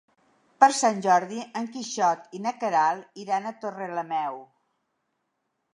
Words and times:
Per 0.61 0.69
Sant 0.77 1.03
Jordi 1.05 1.43
en 1.61 1.69
Quixot 1.75 2.33
i 2.39 2.41
na 2.47 2.55
Queralt 2.65 3.23
iran 3.27 3.47
a 3.47 3.53
Torrelameu. 3.67 4.43